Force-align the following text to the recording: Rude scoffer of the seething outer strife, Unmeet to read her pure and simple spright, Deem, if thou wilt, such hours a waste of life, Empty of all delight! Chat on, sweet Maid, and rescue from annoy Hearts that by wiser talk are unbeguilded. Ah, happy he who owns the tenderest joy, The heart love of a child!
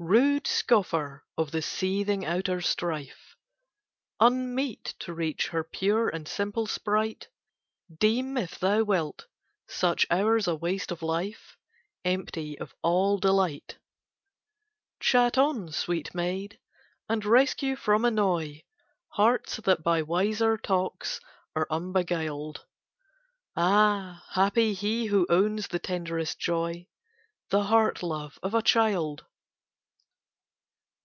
Rude 0.00 0.46
scoffer 0.46 1.24
of 1.36 1.50
the 1.50 1.60
seething 1.60 2.24
outer 2.24 2.60
strife, 2.60 3.34
Unmeet 4.20 4.94
to 5.00 5.12
read 5.12 5.42
her 5.46 5.64
pure 5.64 6.08
and 6.08 6.28
simple 6.28 6.68
spright, 6.68 7.26
Deem, 7.92 8.36
if 8.38 8.60
thou 8.60 8.84
wilt, 8.84 9.26
such 9.66 10.06
hours 10.08 10.46
a 10.46 10.54
waste 10.54 10.92
of 10.92 11.02
life, 11.02 11.56
Empty 12.04 12.56
of 12.60 12.76
all 12.80 13.18
delight! 13.18 13.78
Chat 15.00 15.36
on, 15.36 15.72
sweet 15.72 16.14
Maid, 16.14 16.60
and 17.08 17.24
rescue 17.24 17.74
from 17.74 18.04
annoy 18.04 18.62
Hearts 19.08 19.56
that 19.56 19.82
by 19.82 20.02
wiser 20.02 20.56
talk 20.56 21.04
are 21.56 21.66
unbeguilded. 21.72 22.62
Ah, 23.56 24.22
happy 24.32 24.74
he 24.74 25.06
who 25.06 25.26
owns 25.28 25.66
the 25.66 25.80
tenderest 25.80 26.38
joy, 26.38 26.86
The 27.50 27.64
heart 27.64 28.00
love 28.04 28.38
of 28.44 28.54
a 28.54 28.62
child! 28.62 29.24